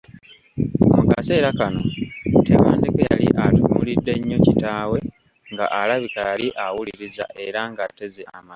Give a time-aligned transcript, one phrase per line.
[0.97, 1.81] Mu kaseera kano,
[2.45, 4.97] Tebandeke yali atunuulidde nnyo kitaawe
[5.53, 8.49] nga alabika yali awuliriza era ng’ateze amatu.